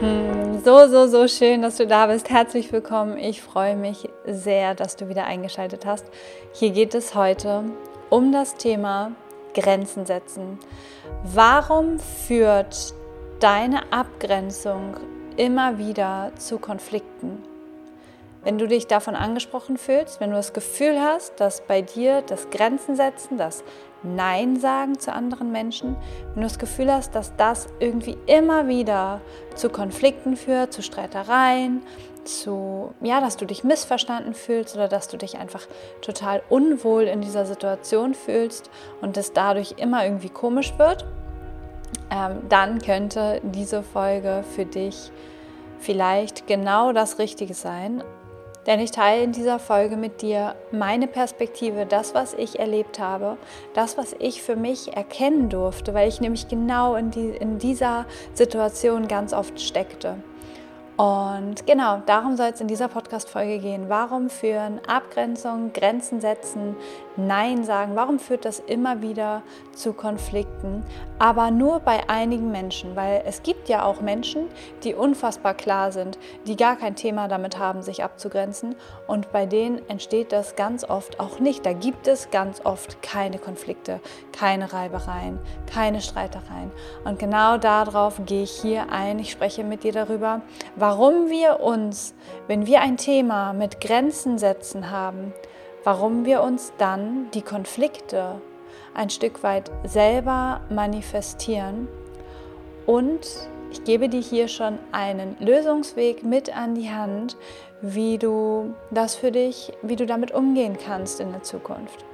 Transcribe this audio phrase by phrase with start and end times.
[0.00, 2.30] Hm, so, so, so schön, dass du da bist.
[2.30, 3.18] Herzlich willkommen.
[3.18, 6.06] Ich freue mich sehr, dass du wieder eingeschaltet hast.
[6.52, 7.64] Hier geht es heute
[8.08, 9.10] um das Thema
[9.54, 10.60] Grenzen setzen.
[11.24, 12.94] Warum führt
[13.40, 14.94] deine Abgrenzung
[15.36, 17.42] immer wieder zu Konflikten?
[18.44, 22.50] Wenn du dich davon angesprochen fühlst, wenn du das Gefühl hast, dass bei dir das
[22.50, 23.64] Grenzen setzen, das
[24.02, 25.96] Nein sagen zu anderen Menschen,
[26.28, 29.20] wenn du das Gefühl hast, dass das irgendwie immer wieder
[29.56, 31.82] zu Konflikten führt, zu Streitereien,
[32.24, 35.66] zu, ja, dass du dich missverstanden fühlst oder dass du dich einfach
[36.00, 38.70] total unwohl in dieser Situation fühlst
[39.00, 41.06] und es dadurch immer irgendwie komisch wird,
[42.10, 45.10] ähm, dann könnte diese Folge für dich
[45.78, 48.04] vielleicht genau das Richtige sein.
[48.68, 53.38] Denn ich teile in dieser Folge mit dir meine Perspektive, das, was ich erlebt habe,
[53.72, 58.04] das, was ich für mich erkennen durfte, weil ich nämlich genau in, die, in dieser
[58.34, 60.16] Situation ganz oft steckte.
[60.98, 63.84] Und genau, darum soll es in dieser Podcast-Folge gehen.
[63.88, 66.76] Warum führen Abgrenzung, Grenzen setzen,
[67.18, 69.42] Nein sagen, warum führt das immer wieder
[69.74, 70.84] zu Konflikten?
[71.18, 74.46] Aber nur bei einigen Menschen, weil es gibt ja auch Menschen,
[74.84, 78.76] die unfassbar klar sind, die gar kein Thema damit haben, sich abzugrenzen.
[79.08, 81.66] Und bei denen entsteht das ganz oft auch nicht.
[81.66, 83.98] Da gibt es ganz oft keine Konflikte,
[84.30, 86.70] keine Reibereien, keine Streitereien.
[87.04, 89.18] Und genau darauf gehe ich hier ein.
[89.18, 90.42] Ich spreche mit dir darüber,
[90.76, 92.14] warum wir uns,
[92.46, 95.32] wenn wir ein Thema mit Grenzen setzen haben,
[95.88, 98.42] warum wir uns dann die Konflikte
[98.92, 101.88] ein Stück weit selber manifestieren.
[102.84, 103.26] Und
[103.70, 107.38] ich gebe dir hier schon einen Lösungsweg mit an die Hand,
[107.80, 112.04] wie du das für dich, wie du damit umgehen kannst in der Zukunft.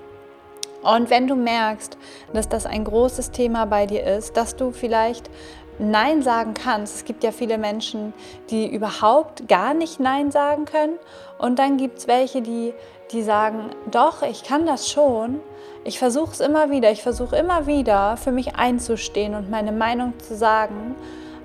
[0.84, 1.98] Und wenn du merkst,
[2.32, 5.30] dass das ein großes Thema bei dir ist, dass du vielleicht
[5.78, 6.96] Nein sagen kannst.
[6.96, 8.12] Es gibt ja viele Menschen,
[8.50, 10.98] die überhaupt gar nicht Nein sagen können.
[11.38, 12.74] Und dann gibt es welche, die,
[13.12, 15.40] die sagen, doch, ich kann das schon.
[15.84, 16.90] Ich versuche es immer wieder.
[16.90, 20.94] Ich versuche immer wieder für mich einzustehen und meine Meinung zu sagen.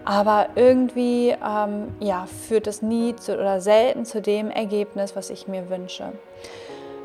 [0.05, 5.47] Aber irgendwie ähm, ja, führt es nie zu, oder selten zu dem Ergebnis, was ich
[5.47, 6.13] mir wünsche.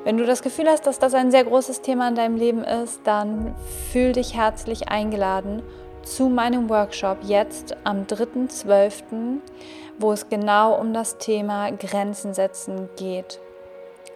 [0.04, 3.00] Wenn du das Gefühl hast, dass das ein sehr großes Thema in deinem Leben ist,
[3.04, 3.54] dann
[3.90, 5.62] fühl dich herzlich eingeladen
[6.04, 9.38] zu meinem Workshop jetzt am 3.12.,
[9.98, 13.40] wo es genau um das Thema Grenzen setzen geht.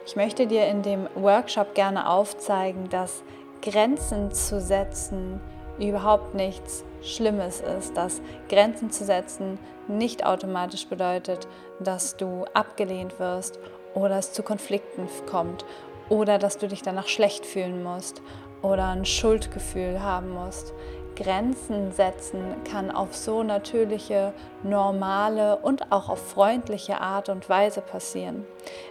[0.06, 3.22] Ich möchte dir in dem Workshop gerne aufzeigen, dass
[3.62, 5.40] Grenzen zu setzen
[5.78, 11.46] überhaupt nichts Schlimmes ist, dass Grenzen zu setzen nicht automatisch bedeutet,
[11.80, 13.58] dass du abgelehnt wirst
[13.94, 15.64] oder es zu Konflikten kommt
[16.08, 18.22] oder dass du dich danach schlecht fühlen musst
[18.62, 20.72] oder ein Schuldgefühl haben musst.
[21.18, 28.44] Grenzen setzen kann auf so natürliche, normale und auch auf freundliche Art und Weise passieren.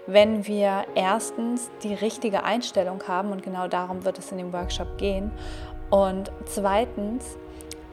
[0.07, 4.97] Wenn wir erstens die richtige Einstellung haben, und genau darum wird es in dem Workshop
[4.97, 5.31] gehen,
[5.89, 7.37] und zweitens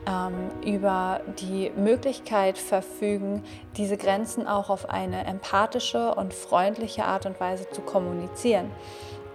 [0.06, 3.44] ähm, über die Möglichkeit verfügen,
[3.76, 8.70] diese Grenzen auch auf eine empathische und freundliche Art und Weise zu kommunizieren.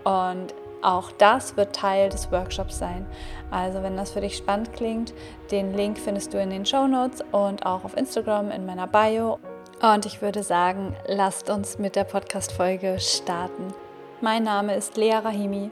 [0.04, 3.06] Und auch das wird Teil des Workshops sein.
[3.52, 5.14] Also wenn das für dich spannend klingt,
[5.52, 9.40] den Link findest du in den Show Notes und auch auf Instagram in meiner Bio.
[9.82, 13.74] Und ich würde sagen, lasst uns mit der Podcast-Folge starten.
[14.22, 15.72] Mein Name ist Lea Rahimi.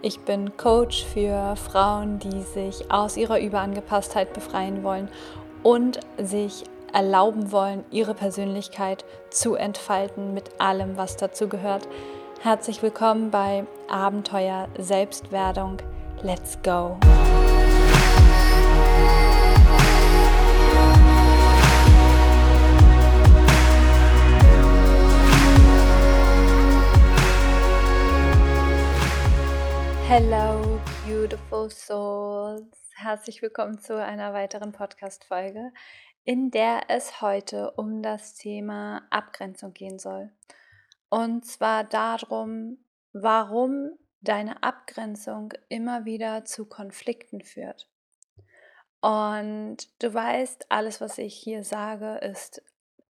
[0.00, 5.08] Ich bin Coach für Frauen, die sich aus ihrer Überangepasstheit befreien wollen
[5.64, 11.88] und sich erlauben wollen, ihre Persönlichkeit zu entfalten mit allem, was dazu gehört.
[12.40, 15.78] Herzlich willkommen bei Abenteuer Selbstwerdung.
[16.22, 16.96] Let's go!
[30.06, 32.92] Hello, beautiful souls.
[32.94, 35.72] Herzlich willkommen zu einer weiteren Podcast-Folge,
[36.24, 40.30] in der es heute um das Thema Abgrenzung gehen soll.
[41.08, 42.78] Und zwar darum,
[43.12, 43.90] warum
[44.20, 47.88] deine Abgrenzung immer wieder zu Konflikten führt.
[49.00, 52.62] Und du weißt, alles, was ich hier sage, ist,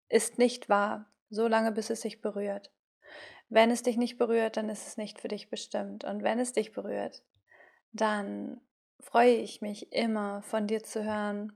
[0.09, 2.73] ist nicht wahr, solange bis es sich berührt.
[3.49, 6.05] Wenn es dich nicht berührt, dann ist es nicht für dich bestimmt.
[6.05, 7.23] Und wenn es dich berührt,
[7.93, 8.61] dann
[8.99, 11.53] freue ich mich immer von dir zu hören,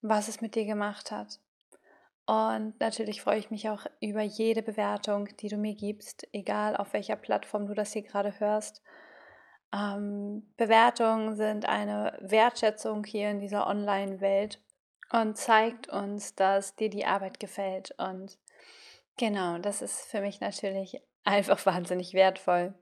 [0.00, 1.40] was es mit dir gemacht hat.
[2.26, 6.94] Und natürlich freue ich mich auch über jede Bewertung, die du mir gibst, egal auf
[6.94, 8.82] welcher Plattform du das hier gerade hörst.
[9.74, 14.60] Ähm, Bewertungen sind eine Wertschätzung hier in dieser Online-Welt
[15.10, 17.94] und zeigt uns, dass dir die Arbeit gefällt.
[17.98, 18.38] Und
[19.18, 22.74] genau, das ist für mich natürlich einfach wahnsinnig wertvoll.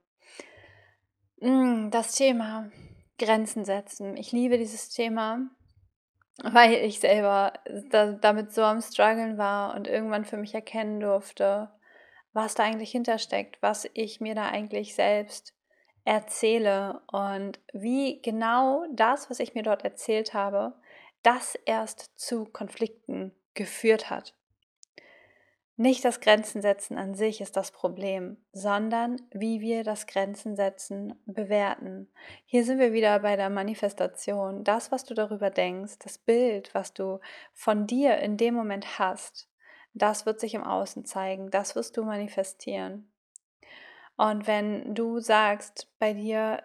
[1.40, 2.70] Mm, das Thema
[3.18, 4.16] Grenzen setzen.
[4.16, 5.50] Ich liebe dieses Thema,
[6.42, 7.52] weil ich selber
[7.90, 11.70] da, damit so am Struggeln war und irgendwann für mich erkennen durfte,
[12.32, 15.54] was da eigentlich hintersteckt, was ich mir da eigentlich selbst
[16.04, 20.74] erzähle und wie genau das, was ich mir dort erzählt habe,
[21.22, 24.34] das erst zu Konflikten geführt hat.
[25.82, 31.20] Nicht das Grenzen setzen an sich ist das Problem, sondern wie wir das Grenzen setzen
[31.26, 32.08] bewerten.
[32.44, 34.62] Hier sind wir wieder bei der Manifestation.
[34.62, 37.18] Das, was du darüber denkst, das Bild, was du
[37.52, 39.50] von dir in dem Moment hast,
[39.92, 43.10] das wird sich im Außen zeigen, das wirst du manifestieren.
[44.16, 46.62] Und wenn du sagst, bei dir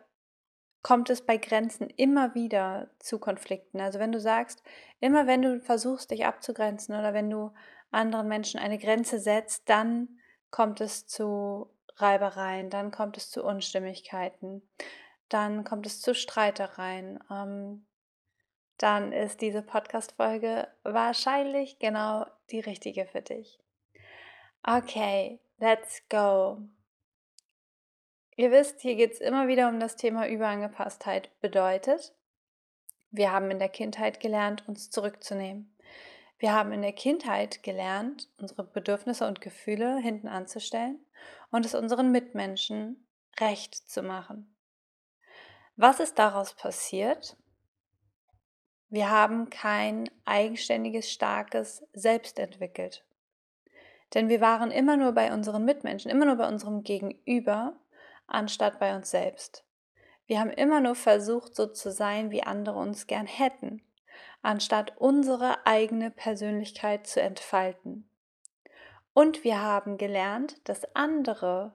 [0.84, 3.81] kommt es bei Grenzen immer wieder zu Konflikten.
[3.81, 4.62] Also wenn du sagst,
[5.00, 7.52] immer wenn du versuchst, dich abzugrenzen oder wenn du
[7.92, 10.19] anderen Menschen eine Grenze setzt, dann
[10.51, 14.62] kommt es zu Reibereien, dann kommt es zu Unstimmigkeiten,
[15.30, 17.19] dann kommt es zu Streitereien.
[17.31, 17.86] Ähm,
[18.78, 23.60] dann ist diese Podcast-Folge wahrscheinlich genau die richtige für dich.
[24.63, 26.60] Okay, let's go.
[28.36, 31.31] Ihr wisst, hier geht es immer wieder um das Thema Überangepasstheit.
[31.42, 32.13] Bedeutet,
[33.10, 35.75] wir haben in der Kindheit gelernt, uns zurückzunehmen.
[36.39, 41.00] Wir haben in der Kindheit gelernt, unsere Bedürfnisse und Gefühle hinten anzustellen
[41.50, 43.07] und es unseren Mitmenschen
[43.39, 44.54] recht zu machen.
[45.75, 47.38] Was ist daraus passiert?
[48.89, 53.04] Wir haben kein eigenständiges, starkes Selbst entwickelt.
[54.13, 57.75] Denn wir waren immer nur bei unseren Mitmenschen, immer nur bei unserem Gegenüber,
[58.28, 59.66] anstatt bei uns selbst.
[60.28, 63.81] Wir haben immer nur versucht, so zu sein, wie andere uns gern hätten
[64.42, 68.10] anstatt unsere eigene Persönlichkeit zu entfalten.
[69.13, 71.74] Und wir haben gelernt, dass andere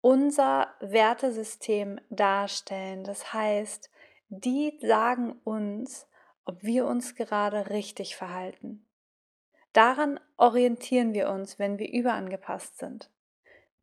[0.00, 3.02] unser Wertesystem darstellen.
[3.02, 3.90] Das heißt,
[4.28, 6.06] die sagen uns,
[6.44, 8.86] ob wir uns gerade richtig verhalten.
[9.72, 13.10] Daran orientieren wir uns, wenn wir überangepasst sind.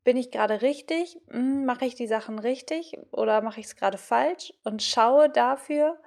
[0.03, 1.21] Bin ich gerade richtig?
[1.29, 4.53] Hm, mache ich die Sachen richtig oder mache ich es gerade falsch?
[4.63, 6.01] Und schaue dafür,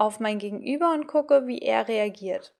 [0.00, 2.54] auf mein Gegenüber und gucke, wie er reagiert.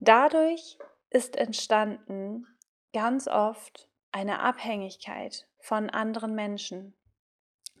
[0.00, 0.78] Dadurch
[1.10, 2.44] ist entstanden
[2.92, 6.92] ganz oft eine Abhängigkeit von anderen Menschen.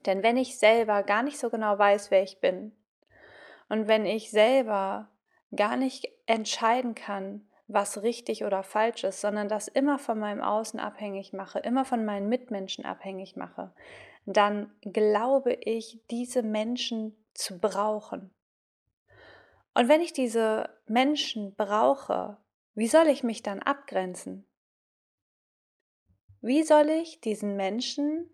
[0.06, 2.70] Denn wenn ich selber gar nicht so genau weiß, wer ich bin,
[3.68, 5.10] und wenn ich selber
[5.56, 10.80] gar nicht entscheiden kann, was richtig oder falsch ist, sondern das immer von meinem Außen
[10.80, 13.72] abhängig mache, immer von meinen Mitmenschen abhängig mache,
[14.26, 18.30] dann glaube ich, diese Menschen zu brauchen.
[19.74, 22.38] Und wenn ich diese Menschen brauche,
[22.74, 24.46] wie soll ich mich dann abgrenzen?
[26.40, 28.30] Wie soll ich diesen Menschen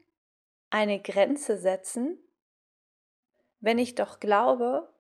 [0.69, 2.19] eine Grenze setzen,
[3.61, 4.93] wenn ich doch glaube,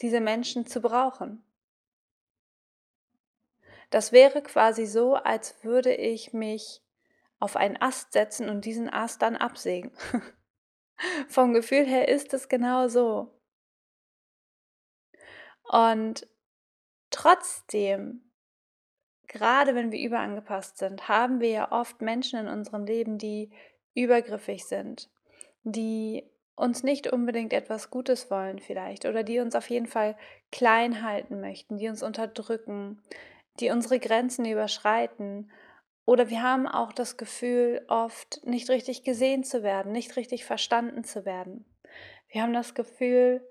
[0.00, 1.45] diese Menschen zu brauchen?
[3.90, 6.82] Das wäre quasi so, als würde ich mich
[7.38, 9.92] auf einen Ast setzen und diesen Ast dann absägen.
[11.28, 13.30] Vom Gefühl her ist es genau so.
[15.64, 16.26] Und
[17.10, 18.30] trotzdem,
[19.26, 23.50] gerade wenn wir überangepasst sind, haben wir ja oft Menschen in unserem Leben, die
[23.94, 25.10] übergriffig sind,
[25.64, 26.24] die
[26.54, 30.16] uns nicht unbedingt etwas Gutes wollen vielleicht oder die uns auf jeden Fall
[30.50, 33.02] klein halten möchten, die uns unterdrücken,
[33.60, 35.50] die unsere Grenzen überschreiten
[36.06, 41.02] oder wir haben auch das Gefühl, oft nicht richtig gesehen zu werden, nicht richtig verstanden
[41.02, 41.64] zu werden.
[42.28, 43.46] Wir haben das Gefühl,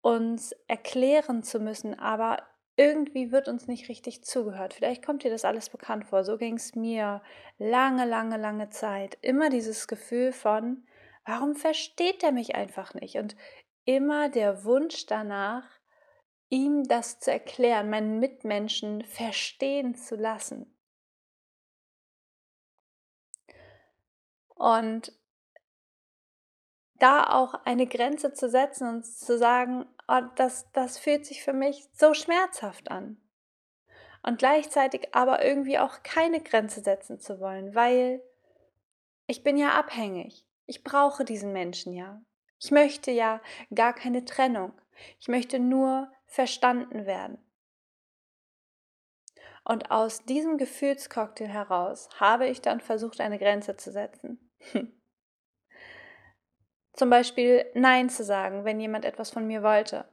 [0.00, 2.38] uns erklären zu müssen, aber
[2.76, 4.72] irgendwie wird uns nicht richtig zugehört.
[4.72, 6.24] Vielleicht kommt dir das alles bekannt vor.
[6.24, 7.20] So ging es mir
[7.58, 9.18] lange, lange, lange Zeit.
[9.20, 10.86] Immer dieses Gefühl von,
[11.26, 13.16] warum versteht er mich einfach nicht?
[13.16, 13.36] Und
[13.84, 15.64] immer der Wunsch danach,
[16.50, 20.76] ihm das zu erklären, meinen Mitmenschen verstehen zu lassen.
[24.56, 25.12] Und
[26.98, 31.54] da auch eine Grenze zu setzen und zu sagen, oh, das, das fühlt sich für
[31.54, 33.16] mich so schmerzhaft an.
[34.22, 38.22] Und gleichzeitig aber irgendwie auch keine Grenze setzen zu wollen, weil
[39.26, 40.44] ich bin ja abhängig.
[40.66, 42.20] Ich brauche diesen Menschen ja.
[42.58, 43.40] Ich möchte ja
[43.74, 44.78] gar keine Trennung.
[45.18, 47.38] Ich möchte nur verstanden werden.
[49.64, 54.50] Und aus diesem Gefühlscocktail heraus habe ich dann versucht, eine Grenze zu setzen.
[56.92, 60.08] Zum Beispiel Nein zu sagen, wenn jemand etwas von mir wollte.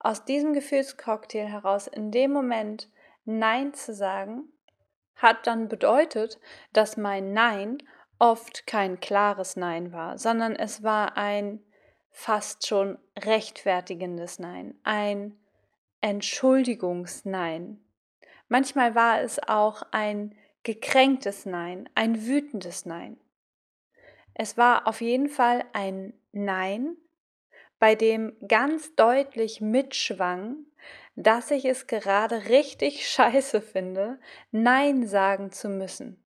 [0.00, 2.90] aus diesem Gefühlscocktail heraus in dem Moment
[3.24, 4.52] Nein zu sagen,
[5.16, 6.38] hat dann bedeutet,
[6.72, 7.78] dass mein Nein
[8.18, 11.64] oft kein klares Nein war, sondern es war ein
[12.14, 15.36] fast schon rechtfertigendes Nein, ein
[16.00, 17.84] Entschuldigungsnein.
[18.48, 23.18] Manchmal war es auch ein gekränktes Nein, ein wütendes Nein.
[24.32, 26.96] Es war auf jeden Fall ein Nein,
[27.80, 30.64] bei dem ganz deutlich mitschwang,
[31.16, 34.20] dass ich es gerade richtig scheiße finde,
[34.52, 36.24] Nein sagen zu müssen.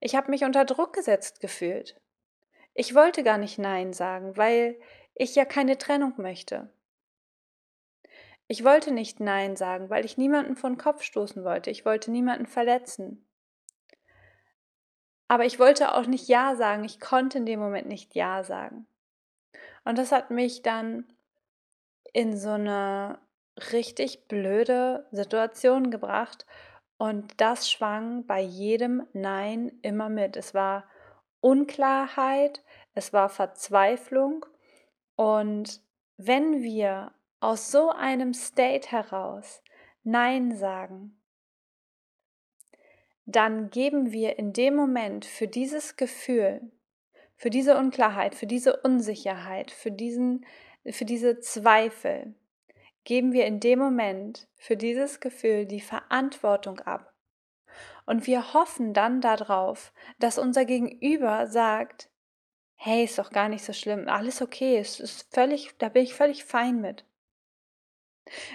[0.00, 2.00] Ich habe mich unter Druck gesetzt gefühlt.
[2.74, 4.78] Ich wollte gar nicht Nein sagen, weil
[5.14, 6.68] ich ja keine Trennung möchte.
[8.46, 11.70] Ich wollte nicht Nein sagen, weil ich niemanden von Kopf stoßen wollte.
[11.70, 13.24] Ich wollte niemanden verletzen.
[15.28, 16.84] Aber ich wollte auch nicht Ja sagen.
[16.84, 18.86] Ich konnte in dem Moment nicht Ja sagen.
[19.84, 21.06] Und das hat mich dann
[22.12, 23.18] in so eine
[23.72, 26.44] richtig blöde Situation gebracht.
[26.98, 30.36] Und das schwang bei jedem Nein immer mit.
[30.36, 30.84] Es war
[31.44, 34.46] Unklarheit, es war Verzweiflung.
[35.14, 35.82] Und
[36.16, 39.62] wenn wir aus so einem State heraus
[40.04, 41.20] Nein sagen,
[43.26, 46.72] dann geben wir in dem Moment für dieses Gefühl,
[47.36, 50.46] für diese Unklarheit, für diese Unsicherheit, für, diesen,
[50.88, 52.34] für diese Zweifel,
[53.04, 57.13] geben wir in dem Moment für dieses Gefühl die Verantwortung ab.
[58.06, 62.10] Und wir hoffen dann darauf, dass unser Gegenüber sagt,
[62.76, 66.14] hey, ist doch gar nicht so schlimm, alles okay, es ist völlig, da bin ich
[66.14, 67.06] völlig fein mit.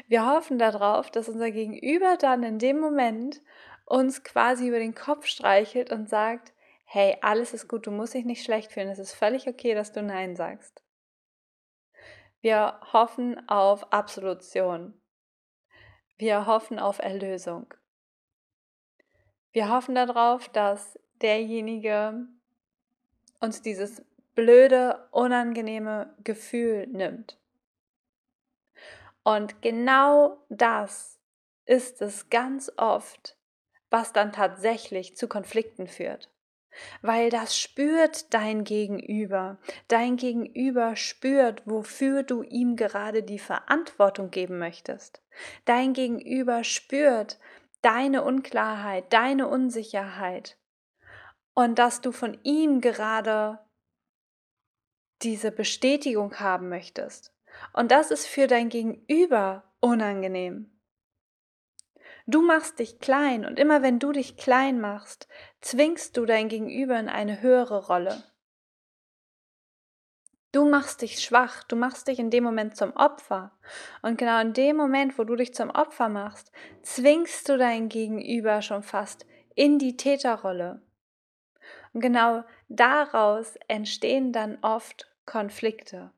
[0.08, 3.42] Wir hoffen darauf, dass unser Gegenüber dann in dem Moment
[3.86, 6.54] uns quasi über den Kopf streichelt und sagt,
[6.86, 9.92] hey, alles ist gut, du musst dich nicht schlecht fühlen, es ist völlig okay, dass
[9.92, 10.84] du Nein sagst.
[12.42, 15.00] Wir hoffen auf Absolution.
[16.18, 17.74] Wir hoffen auf Erlösung.
[19.52, 22.28] Wir hoffen darauf, dass derjenige
[23.40, 24.04] uns dieses
[24.36, 27.38] blöde, unangenehme Gefühl nimmt.
[29.24, 31.20] Und genau das
[31.66, 33.38] ist es ganz oft,
[33.90, 36.30] was dann tatsächlich zu Konflikten führt.
[37.02, 39.58] Weil das spürt dein Gegenüber.
[39.88, 45.22] Dein Gegenüber spürt, wofür du ihm gerade die Verantwortung geben möchtest.
[45.66, 47.40] Dein Gegenüber spürt
[47.82, 50.58] deine Unklarheit, deine Unsicherheit.
[51.54, 53.60] Und dass du von ihm gerade
[55.22, 57.34] diese Bestätigung haben möchtest.
[57.74, 60.80] Und das ist für dein Gegenüber unangenehm.
[62.28, 65.28] Du machst dich klein und immer wenn du dich klein machst,
[65.62, 68.24] zwingst du dein Gegenüber in eine höhere Rolle.
[70.52, 73.52] Du machst dich schwach, du machst dich in dem Moment zum Opfer.
[74.02, 76.52] Und genau in dem Moment, wo du dich zum Opfer machst,
[76.82, 80.82] zwingst du dein Gegenüber schon fast in die Täterrolle.
[81.94, 86.12] Und genau daraus entstehen dann oft Konflikte.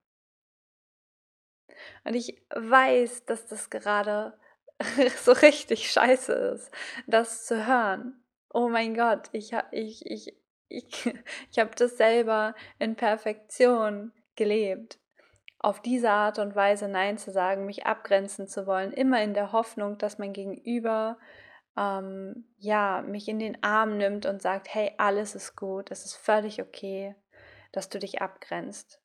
[2.05, 4.39] Und ich weiß, dass das gerade
[5.17, 6.71] so richtig scheiße ist,
[7.05, 8.23] das zu hören.
[8.53, 10.33] Oh mein Gott, ich, ich, ich,
[10.69, 11.13] ich,
[11.51, 14.97] ich habe das selber in Perfektion gelebt.
[15.59, 19.51] Auf diese Art und Weise Nein zu sagen, mich abgrenzen zu wollen, immer in der
[19.51, 21.19] Hoffnung, dass mein Gegenüber
[21.77, 26.15] ähm, ja, mich in den Arm nimmt und sagt, hey, alles ist gut, es ist
[26.15, 27.15] völlig okay,
[27.71, 28.99] dass du dich abgrenzt.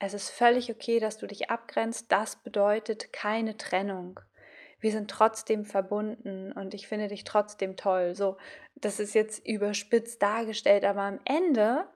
[0.00, 2.10] Es ist völlig okay, dass du dich abgrenzt.
[2.10, 4.18] Das bedeutet keine Trennung.
[4.80, 8.16] Wir sind trotzdem verbunden und ich finde dich trotzdem toll.
[8.16, 8.36] So,
[8.74, 11.86] das ist jetzt überspitzt dargestellt, aber am Ende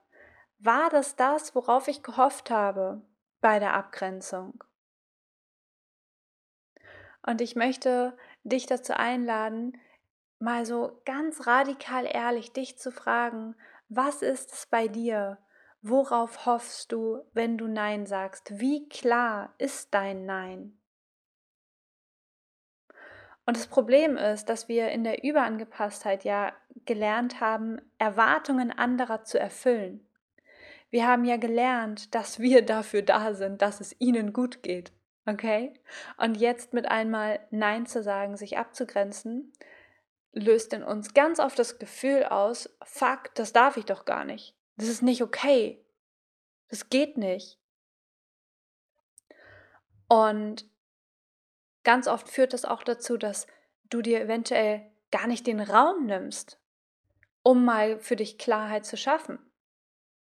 [0.59, 3.03] war das das, worauf ich gehofft habe
[3.41, 4.63] bei der Abgrenzung.
[7.23, 9.79] Und ich möchte dich dazu einladen,
[10.39, 13.57] mal so ganz radikal ehrlich dich zu fragen,
[13.89, 15.39] was ist es bei dir,
[15.89, 18.59] Worauf hoffst du, wenn du Nein sagst?
[18.59, 20.81] Wie klar ist dein Nein?
[23.45, 26.53] Und das Problem ist, dass wir in der Überangepasstheit ja
[26.87, 30.06] gelernt haben, Erwartungen anderer zu erfüllen.
[30.91, 34.93] Wir haben ja gelernt, dass wir dafür da sind, dass es ihnen gut geht.
[35.27, 35.75] Okay?
[36.17, 39.53] Und jetzt mit einmal Nein zu sagen, sich abzugrenzen,
[40.33, 44.55] löst in uns ganz oft das Gefühl aus, fuck, das darf ich doch gar nicht.
[44.77, 45.85] Das ist nicht okay.
[46.69, 47.59] Das geht nicht.
[50.09, 50.69] Und
[51.83, 53.47] ganz oft führt das auch dazu, dass
[53.91, 56.61] du dir eventuell gar nicht den Raum nimmst,
[57.43, 59.39] um mal für dich Klarheit zu schaffen.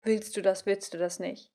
[0.02, 1.52] Willst du das, willst du das nicht?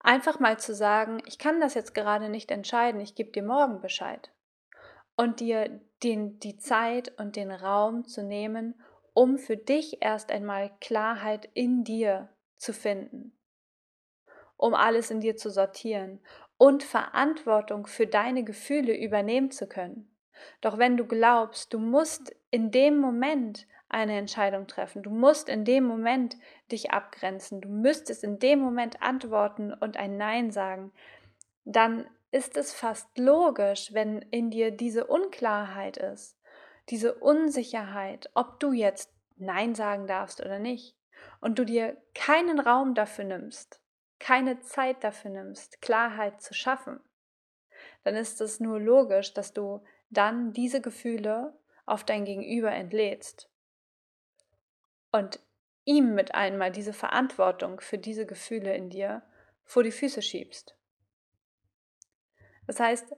[0.00, 3.80] Einfach mal zu sagen, ich kann das jetzt gerade nicht entscheiden, ich gebe dir morgen
[3.80, 4.32] Bescheid.
[5.14, 8.80] Und dir den, die Zeit und den Raum zu nehmen,
[9.12, 13.38] um für dich erst einmal Klarheit in dir zu finden,
[14.56, 16.20] um alles in dir zu sortieren
[16.56, 20.14] und Verantwortung für deine Gefühle übernehmen zu können.
[20.62, 25.64] Doch wenn du glaubst, du musst in dem Moment eine Entscheidung treffen, du musst in
[25.64, 26.36] dem Moment
[26.70, 30.92] dich abgrenzen, du müsstest in dem Moment antworten und ein Nein sagen,
[31.64, 36.38] dann ist es fast logisch, wenn in dir diese Unklarheit ist,
[36.88, 40.96] diese Unsicherheit, ob du jetzt Nein sagen darfst oder nicht,
[41.40, 43.80] und du dir keinen Raum dafür nimmst,
[44.20, 47.00] keine Zeit dafür nimmst, Klarheit zu schaffen,
[48.04, 53.50] dann ist es nur logisch, dass du dann diese Gefühle auf dein Gegenüber entlädst
[55.12, 55.40] und
[55.84, 59.22] ihm mit einmal diese Verantwortung für diese Gefühle in dir
[59.64, 60.76] vor die Füße schiebst.
[62.66, 63.14] Das heißt,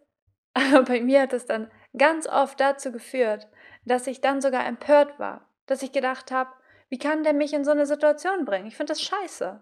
[0.87, 3.49] bei mir hat es dann ganz oft dazu geführt,
[3.85, 6.51] dass ich dann sogar empört war, dass ich gedacht habe,
[6.89, 8.67] wie kann der mich in so eine Situation bringen?
[8.67, 9.61] Ich finde das scheiße.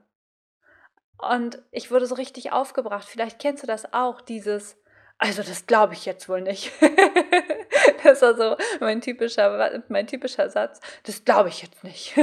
[1.18, 3.06] Und ich wurde so richtig aufgebracht.
[3.06, 4.79] Vielleicht kennst du das auch, dieses,
[5.20, 6.72] also das glaube ich jetzt wohl nicht.
[8.02, 10.80] das war so mein typischer, mein typischer Satz.
[11.02, 12.14] Das glaube ich jetzt nicht.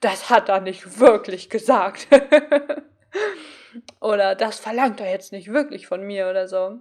[0.00, 2.06] Das hat er nicht wirklich gesagt.
[4.00, 6.80] oder das verlangt er jetzt nicht wirklich von mir oder so.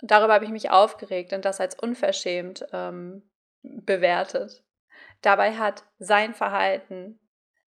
[0.00, 3.30] Darüber habe ich mich aufgeregt und das als unverschämt ähm,
[3.62, 4.64] bewertet.
[5.20, 7.20] Dabei hat sein Verhalten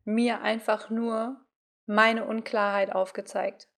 [0.03, 1.39] mir einfach nur
[1.85, 3.69] meine Unklarheit aufgezeigt.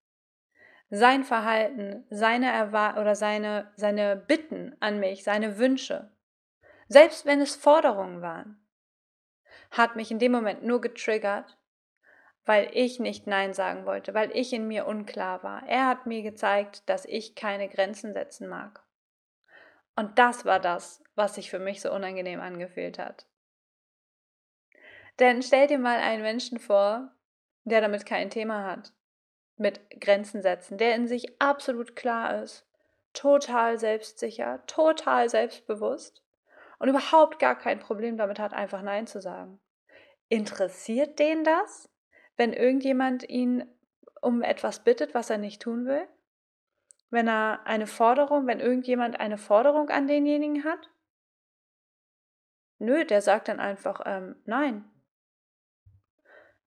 [0.89, 6.12] Sein Verhalten, seine Erwar oder seine, seine Bitten an mich, seine Wünsche,
[6.88, 8.65] selbst wenn es Forderungen waren,
[9.72, 11.58] hat mich in dem Moment nur getriggert,
[12.46, 15.67] weil ich nicht Nein sagen wollte, weil ich in mir unklar war.
[15.67, 18.81] Er hat mir gezeigt, dass ich keine Grenzen setzen mag.
[19.98, 23.25] Und das war das, was sich für mich so unangenehm angefühlt hat.
[25.20, 27.11] Denn stell dir mal einen Menschen vor,
[27.66, 28.94] der damit kein Thema hat,
[29.57, 32.65] mit Grenzen setzen, der in sich absolut klar ist,
[33.13, 36.24] total selbstsicher, total selbstbewusst
[36.79, 39.59] und überhaupt gar kein Problem damit hat, einfach Nein zu sagen.
[40.29, 41.89] Interessiert den das,
[42.35, 43.65] wenn irgendjemand ihn
[44.22, 46.07] um etwas bittet, was er nicht tun will?
[47.09, 50.89] Wenn er eine Forderung, wenn irgendjemand eine Forderung an denjenigen hat?
[52.79, 54.83] Nö, der sagt dann einfach ähm, Nein,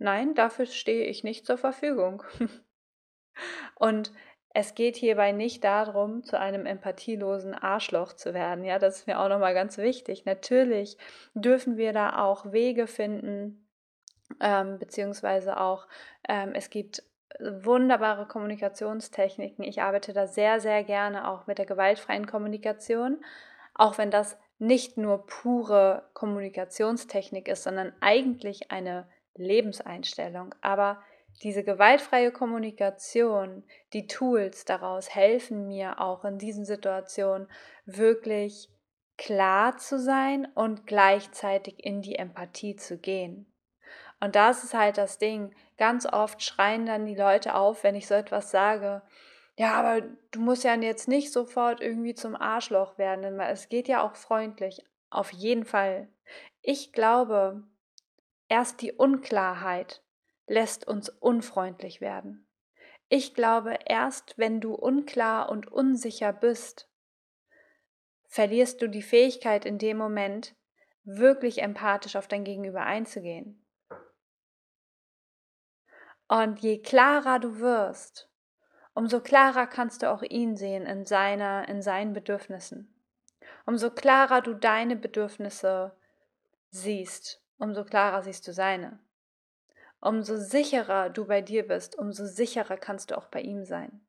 [0.02, 2.24] Nein, dafür stehe ich nicht zur Verfügung.
[3.74, 4.12] Und
[4.52, 8.64] es geht hierbei nicht darum, zu einem empathielosen Arschloch zu werden.
[8.64, 10.24] Ja, das ist mir auch nochmal ganz wichtig.
[10.24, 10.96] Natürlich
[11.34, 13.68] dürfen wir da auch Wege finden,
[14.40, 15.86] ähm, beziehungsweise auch,
[16.28, 17.04] ähm, es gibt
[17.38, 19.64] wunderbare Kommunikationstechniken.
[19.64, 23.24] Ich arbeite da sehr, sehr gerne auch mit der gewaltfreien Kommunikation,
[23.74, 30.54] auch wenn das nicht nur pure Kommunikationstechnik ist, sondern eigentlich eine Lebenseinstellung.
[30.60, 31.00] Aber
[31.42, 37.48] diese gewaltfreie Kommunikation, die Tools daraus helfen mir auch in diesen Situationen
[37.86, 38.68] wirklich
[39.16, 43.46] klar zu sein und gleichzeitig in die Empathie zu gehen.
[44.20, 45.54] Und das ist halt das Ding.
[45.78, 49.02] Ganz oft schreien dann die Leute auf, wenn ich so etwas sage.
[49.56, 53.88] Ja, aber du musst ja jetzt nicht sofort irgendwie zum Arschloch werden, denn es geht
[53.88, 54.84] ja auch freundlich.
[55.10, 56.08] Auf jeden Fall.
[56.62, 57.62] Ich glaube,
[58.50, 60.02] Erst die Unklarheit
[60.50, 62.44] lässt uns unfreundlich werden.
[63.08, 66.88] Ich glaube, erst wenn du unklar und unsicher bist,
[68.26, 70.56] verlierst du die Fähigkeit in dem Moment,
[71.04, 73.64] wirklich empathisch auf dein Gegenüber einzugehen.
[76.28, 78.28] Und je klarer du wirst,
[78.92, 82.92] umso klarer kannst du auch ihn sehen in, seiner, in seinen Bedürfnissen.
[83.66, 85.96] Umso klarer du deine Bedürfnisse
[86.70, 88.98] siehst umso klarer siehst du seine.
[90.00, 94.00] Umso sicherer du bei dir bist, umso sicherer kannst du auch bei ihm sein.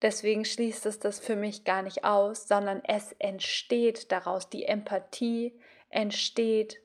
[0.00, 4.48] Deswegen schließt es das für mich gar nicht aus, sondern es entsteht daraus.
[4.48, 5.58] Die Empathie
[5.90, 6.80] entsteht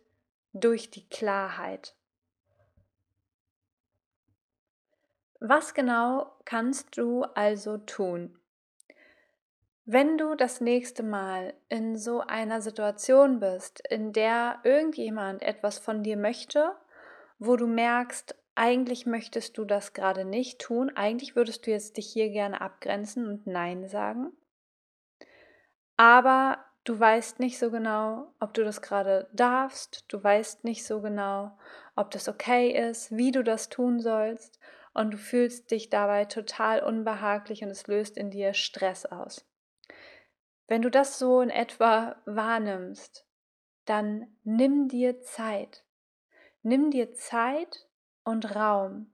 [0.51, 1.95] durch die Klarheit.
[5.39, 8.39] Was genau kannst du also tun?
[9.85, 16.03] Wenn du das nächste Mal in so einer Situation bist, in der irgendjemand etwas von
[16.03, 16.71] dir möchte,
[17.37, 22.07] wo du merkst, eigentlich möchtest du das gerade nicht tun, eigentlich würdest du jetzt dich
[22.07, 24.31] hier gerne abgrenzen und Nein sagen,
[25.97, 31.01] aber du weißt nicht so genau, ob du das gerade darfst, du weißt nicht so
[31.01, 31.57] genau,
[31.97, 34.59] ob das okay ist, wie du das tun sollst
[34.93, 39.45] und du fühlst dich dabei total unbehaglich und es löst in dir Stress aus.
[40.67, 43.25] Wenn du das so in etwa wahrnimmst,
[43.85, 45.83] dann nimm dir Zeit.
[46.61, 47.87] Nimm dir Zeit
[48.23, 49.11] und Raum,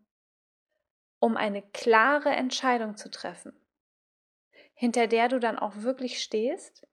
[1.18, 3.54] um eine klare Entscheidung zu treffen,
[4.76, 6.88] hinter der du dann auch wirklich stehst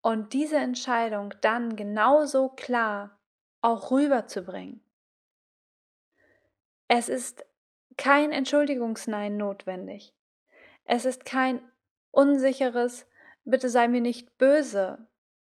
[0.00, 3.20] und diese Entscheidung dann genauso klar
[3.60, 4.82] auch rüberzubringen.
[6.88, 7.44] Es ist
[7.96, 10.14] kein Entschuldigungsnein notwendig.
[10.84, 11.60] Es ist kein
[12.10, 13.06] unsicheres,
[13.44, 15.06] bitte sei mir nicht böse,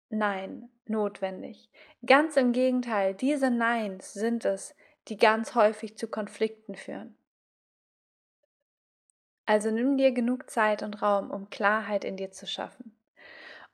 [0.09, 1.69] Nein notwendig.
[2.05, 4.75] Ganz im Gegenteil, diese Neins sind es,
[5.07, 7.15] die ganz häufig zu Konflikten führen.
[9.45, 12.95] Also nimm dir genug Zeit und Raum, um Klarheit in dir zu schaffen.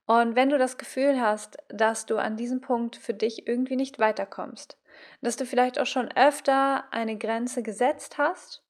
[0.05, 3.97] Und wenn du das Gefühl hast, dass du an diesem Punkt für dich irgendwie nicht
[3.97, 4.77] weiterkommst,
[5.21, 8.63] dass du vielleicht auch schon öfter eine Grenze gesetzt hast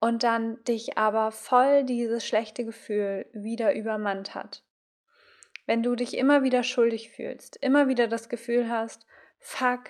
[0.00, 4.64] und dann dich aber voll dieses schlechte Gefühl wieder übermannt hat.
[5.70, 9.06] Wenn du dich immer wieder schuldig fühlst, immer wieder das Gefühl hast,
[9.38, 9.82] fuck,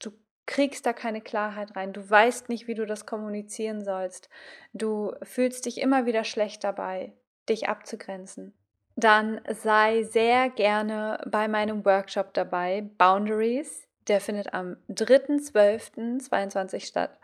[0.00, 0.10] du
[0.46, 4.28] kriegst da keine Klarheit rein, du weißt nicht, wie du das kommunizieren sollst,
[4.72, 7.12] du fühlst dich immer wieder schlecht dabei,
[7.48, 8.52] dich abzugrenzen,
[8.96, 13.86] dann sei sehr gerne bei meinem Workshop dabei, Boundaries.
[14.08, 17.16] Der findet am 3.12.22 statt,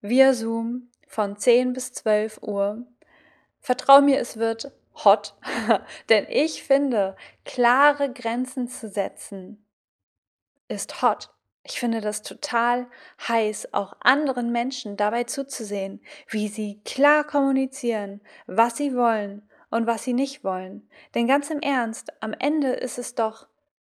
[0.00, 2.86] via Zoom von 10 bis 12 Uhr.
[3.60, 4.72] Vertrau mir, es wird
[5.04, 5.34] hot,
[6.08, 9.64] denn ich finde, klare Grenzen zu setzen
[10.68, 11.30] ist hot.
[11.64, 12.86] Ich finde das total
[13.26, 20.04] heiß, auch anderen Menschen dabei zuzusehen, wie sie klar kommunizieren, was sie wollen und was
[20.04, 20.88] sie nicht wollen.
[21.14, 23.48] Denn ganz im Ernst, am Ende ist es doch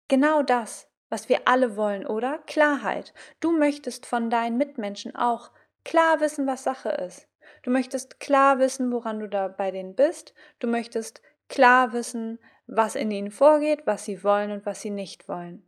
[0.09, 2.39] genau das, was wir alle wollen, oder?
[2.47, 3.13] Klarheit.
[3.39, 5.51] Du möchtest von deinen Mitmenschen auch
[5.85, 7.28] klar wissen, was Sache ist.
[7.63, 10.33] Du möchtest klar wissen, woran du da bei denen bist.
[10.59, 15.27] Du möchtest klar wissen, was in ihnen vorgeht, was sie wollen und was sie nicht
[15.27, 15.67] wollen.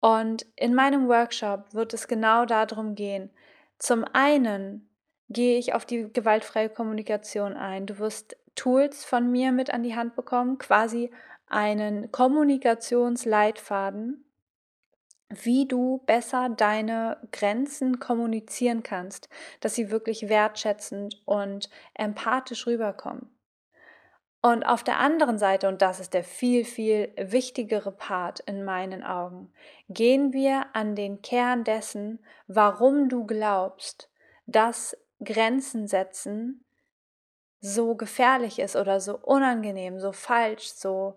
[0.00, 3.30] Und in meinem Workshop wird es genau darum gehen.
[3.78, 4.88] Zum einen
[5.28, 7.86] gehe ich auf die gewaltfreie Kommunikation ein.
[7.86, 11.10] Du wirst Tools von mir mit an die Hand bekommen, quasi
[11.46, 14.24] einen Kommunikationsleitfaden,
[15.42, 19.28] wie du besser deine Grenzen kommunizieren kannst,
[19.60, 23.30] dass sie wirklich wertschätzend und empathisch rüberkommen.
[24.42, 29.02] Und auf der anderen Seite, und das ist der viel, viel wichtigere Part in meinen
[29.02, 29.50] Augen,
[29.88, 34.10] gehen wir an den Kern dessen, warum du glaubst,
[34.46, 36.64] dass Grenzen setzen
[37.62, 41.16] so gefährlich ist oder so unangenehm, so falsch, so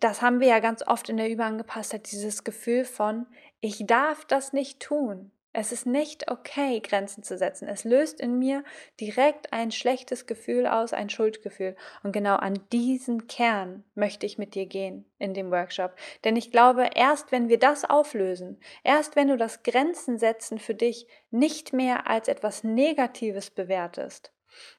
[0.00, 3.26] das haben wir ja ganz oft in der Überangepasstheit, dieses Gefühl von,
[3.60, 5.30] ich darf das nicht tun.
[5.52, 7.66] Es ist nicht okay, Grenzen zu setzen.
[7.66, 8.62] Es löst in mir
[9.00, 11.74] direkt ein schlechtes Gefühl aus, ein Schuldgefühl.
[12.04, 15.96] Und genau an diesen Kern möchte ich mit dir gehen in dem Workshop.
[16.22, 20.76] Denn ich glaube, erst wenn wir das auflösen, erst wenn du das Grenzen setzen für
[20.76, 24.32] dich nicht mehr als etwas Negatives bewertest,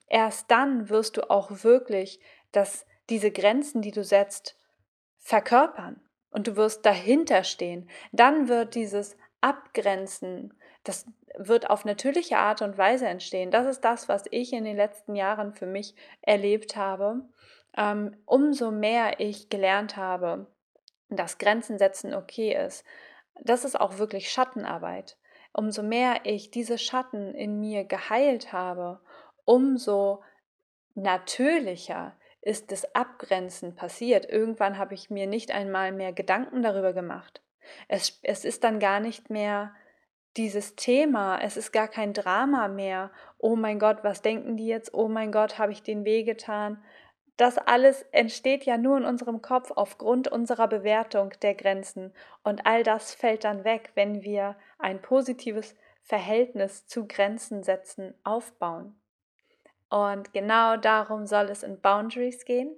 [0.07, 2.21] erst dann wirst du auch wirklich
[2.53, 4.55] das, diese Grenzen, die du setzt,
[5.21, 7.89] verkörpern und du wirst dahinter stehen.
[8.11, 10.53] Dann wird dieses Abgrenzen,
[10.83, 11.05] das
[11.37, 13.51] wird auf natürliche Art und Weise entstehen.
[13.51, 17.21] Das ist das, was ich in den letzten Jahren für mich erlebt habe.
[17.77, 20.47] Ähm, umso mehr ich gelernt habe,
[21.09, 22.83] dass Grenzen setzen okay ist,
[23.39, 25.17] das ist auch wirklich Schattenarbeit.
[25.53, 28.99] Umso mehr ich diese Schatten in mir geheilt habe,
[29.45, 30.23] umso
[30.95, 34.27] natürlicher ist das Abgrenzen passiert.
[34.29, 37.41] Irgendwann habe ich mir nicht einmal mehr Gedanken darüber gemacht.
[37.87, 39.73] Es, es ist dann gar nicht mehr
[40.37, 43.11] dieses Thema, es ist gar kein Drama mehr.
[43.37, 44.93] Oh mein Gott, was denken die jetzt?
[44.93, 46.83] Oh mein Gott, habe ich den weh getan?
[47.37, 52.13] Das alles entsteht ja nur in unserem Kopf aufgrund unserer Bewertung der Grenzen.
[52.43, 59.00] Und all das fällt dann weg, wenn wir ein positives Verhältnis zu Grenzen setzen aufbauen.
[59.91, 62.73] Und genau darum soll es in Boundaries gehen.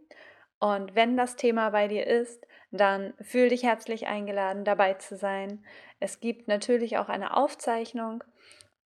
[0.59, 5.63] Und wenn das Thema bei dir ist, dann fühl dich herzlich eingeladen, dabei zu sein.
[5.99, 8.23] Es gibt natürlich auch eine Aufzeichnung.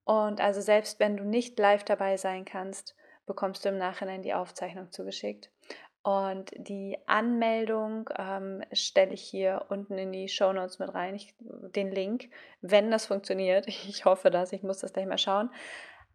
[0.04, 2.94] Und also selbst wenn du nicht live dabei sein kannst,
[3.26, 5.50] bekommst du im Nachhinein die Aufzeichnung zugeschickt.
[6.02, 11.34] Und die Anmeldung ähm, stelle ich hier unten in die Show Notes mit rein, ich,
[11.38, 12.28] den Link,
[12.60, 13.66] wenn das funktioniert.
[13.88, 15.50] Ich hoffe das, ich muss das gleich mal schauen.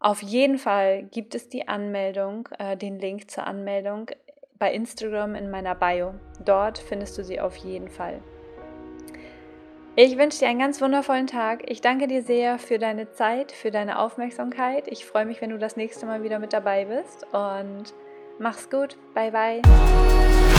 [0.03, 4.11] Auf jeden Fall gibt es die Anmeldung, äh, den Link zur Anmeldung
[4.59, 6.13] bei Instagram in meiner Bio.
[6.43, 8.21] Dort findest du sie auf jeden Fall.
[9.95, 11.69] Ich wünsche dir einen ganz wundervollen Tag.
[11.69, 14.89] Ich danke dir sehr für deine Zeit, für deine Aufmerksamkeit.
[14.89, 17.93] Ich freue mich, wenn du das nächste Mal wieder mit dabei bist und
[18.39, 18.97] mach's gut.
[19.13, 20.52] Bye bye.